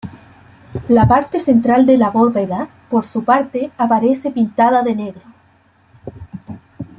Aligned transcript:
La 0.89 1.07
parte 1.07 1.39
central 1.39 1.85
de 1.85 1.95
la 1.95 2.09
bóveda, 2.09 2.67
por 2.89 3.05
su 3.05 3.23
parte, 3.23 3.69
aparece 3.77 4.31
pintada 4.31 4.81
de 4.81 4.95
negro. 4.95 5.21